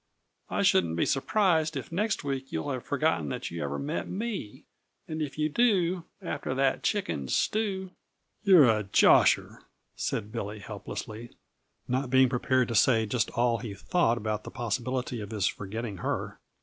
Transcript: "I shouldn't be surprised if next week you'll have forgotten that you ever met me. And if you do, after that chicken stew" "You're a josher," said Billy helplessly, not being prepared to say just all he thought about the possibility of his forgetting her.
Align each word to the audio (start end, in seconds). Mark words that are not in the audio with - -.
"I 0.49 0.63
shouldn't 0.63 0.95
be 0.95 1.05
surprised 1.05 1.77
if 1.77 1.91
next 1.91 2.23
week 2.23 2.51
you'll 2.51 2.71
have 2.71 2.83
forgotten 2.83 3.29
that 3.29 3.51
you 3.51 3.63
ever 3.63 3.77
met 3.77 4.09
me. 4.09 4.65
And 5.07 5.21
if 5.21 5.37
you 5.37 5.47
do, 5.47 6.05
after 6.23 6.55
that 6.55 6.81
chicken 6.81 7.27
stew" 7.27 7.91
"You're 8.43 8.67
a 8.67 8.81
josher," 8.85 9.59
said 9.95 10.31
Billy 10.31 10.57
helplessly, 10.57 11.29
not 11.87 12.09
being 12.09 12.29
prepared 12.29 12.69
to 12.69 12.73
say 12.75 13.05
just 13.05 13.29
all 13.37 13.59
he 13.59 13.75
thought 13.75 14.17
about 14.17 14.43
the 14.43 14.49
possibility 14.49 15.21
of 15.21 15.29
his 15.29 15.45
forgetting 15.45 15.97
her. 15.97 16.39